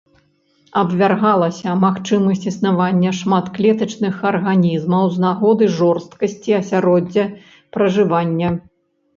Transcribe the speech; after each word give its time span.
Абвяргалася 0.79 1.73
магчымасць 1.83 2.47
існавання 2.53 3.11
шматклетачных 3.19 4.15
арганізмаў 4.31 5.03
з 5.19 5.25
нагоды 5.27 5.65
жорсткасці 5.77 6.59
асяроддзя 6.63 7.25
пражывання. 7.79 8.49